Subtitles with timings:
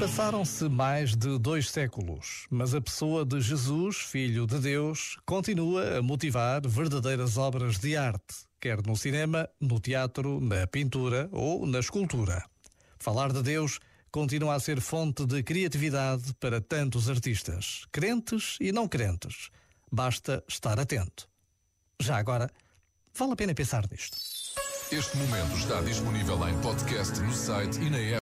[0.00, 6.02] Passaram-se mais de dois séculos, mas a pessoa de Jesus, Filho de Deus, continua a
[6.02, 12.42] motivar verdadeiras obras de arte, quer no cinema, no teatro, na pintura ou na escultura.
[12.98, 13.78] Falar de Deus
[14.10, 19.50] continua a ser fonte de criatividade para tantos artistas, crentes e não crentes.
[19.92, 21.28] Basta estar atento.
[22.00, 22.50] Já agora,
[23.14, 24.16] vale a pena pensar nisto.
[24.90, 28.18] Este momento está disponível em podcast no site e na app.